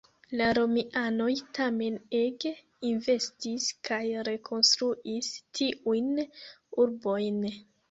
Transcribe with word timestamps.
La 0.39 0.45
Romianoj 0.57 1.33
tamen 1.57 1.99
ege 2.21 2.53
investis, 2.93 3.69
kaj 3.91 4.01
rekonstruis 4.31 5.31
tiujn 5.61 6.13
urbojn. 6.27 7.41